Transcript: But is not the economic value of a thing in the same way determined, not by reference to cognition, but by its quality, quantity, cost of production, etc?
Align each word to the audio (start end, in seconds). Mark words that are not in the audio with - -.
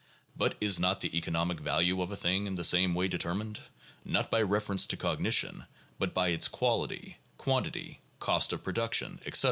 But 0.35 0.57
is 0.59 0.79
not 0.79 0.99
the 1.01 1.15
economic 1.15 1.59
value 1.59 2.01
of 2.01 2.09
a 2.09 2.15
thing 2.15 2.47
in 2.47 2.55
the 2.55 2.63
same 2.63 2.95
way 2.95 3.07
determined, 3.07 3.59
not 4.03 4.31
by 4.31 4.41
reference 4.41 4.87
to 4.87 4.97
cognition, 4.97 5.65
but 5.99 6.11
by 6.11 6.29
its 6.29 6.47
quality, 6.47 7.17
quantity, 7.37 7.99
cost 8.17 8.51
of 8.51 8.63
production, 8.63 9.19
etc? 9.27 9.39